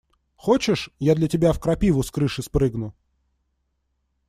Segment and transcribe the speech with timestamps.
[0.35, 2.95] Хочешь, я для тебя в крапиву с крыши спрыгну?